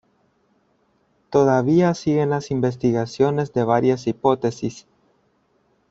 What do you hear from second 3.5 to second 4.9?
de varias hipótesis.